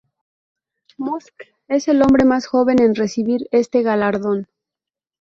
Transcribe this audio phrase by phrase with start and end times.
[0.97, 1.31] Musk
[1.67, 4.47] es el hombre más joven en recibir este galardón.